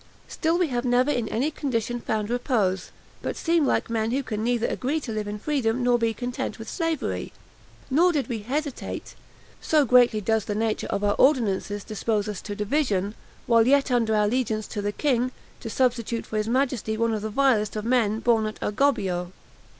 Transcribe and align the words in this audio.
Still 0.27 0.57
we 0.57 0.69
have 0.69 0.83
never 0.83 1.11
in 1.11 1.29
any 1.29 1.51
condition 1.51 1.99
found 2.01 2.27
repose, 2.31 2.89
but 3.21 3.35
seem 3.37 3.67
like 3.67 3.87
men 3.87 4.09
who 4.09 4.23
can 4.23 4.43
neither 4.43 4.65
agree 4.65 4.99
to 4.99 5.11
live 5.11 5.27
in 5.27 5.37
freedom 5.37 5.83
nor 5.83 5.99
be 5.99 6.11
content 6.11 6.57
with 6.57 6.67
slavery. 6.67 7.31
Nor 7.91 8.11
did 8.11 8.27
we 8.27 8.39
hesitate 8.39 9.13
(so 9.61 9.85
greatly 9.85 10.19
does 10.19 10.45
the 10.45 10.55
nature 10.55 10.87
of 10.87 11.03
our 11.03 11.13
ordinances 11.19 11.83
dispose 11.83 12.27
us 12.27 12.41
to 12.41 12.55
division), 12.55 13.13
while 13.45 13.67
yet 13.67 13.91
under 13.91 14.15
allegiance 14.15 14.65
to 14.69 14.81
the 14.81 14.91
king, 14.91 15.31
to 15.59 15.69
substitute 15.69 16.25
for 16.25 16.37
his 16.37 16.47
majesty, 16.47 16.97
one 16.97 17.13
of 17.13 17.21
the 17.21 17.29
vilest 17.29 17.75
of 17.75 17.85
men 17.85 18.21
born 18.21 18.47
at 18.47 18.59
Agobbio. 18.59 19.31